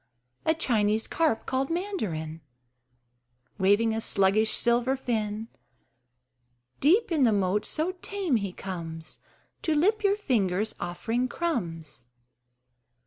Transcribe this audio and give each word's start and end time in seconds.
A 0.47 0.55
Chinese 0.55 1.05
carp 1.05 1.45
(called 1.45 1.69
Mandarin) 1.69 2.41
Waving 3.59 3.93
a 3.93 4.01
sluggish 4.01 4.49
silver 4.49 4.95
fin 4.95 5.47
Deep 6.79 7.11
in 7.11 7.23
the 7.23 7.31
moat: 7.31 7.67
so 7.67 7.91
tame 8.01 8.37
he 8.37 8.51
comes 8.51 9.19
To 9.61 9.75
lip 9.75 10.03
your 10.03 10.15
fingers 10.17 10.73
offering 10.79 11.27
crumbs. 11.27 12.05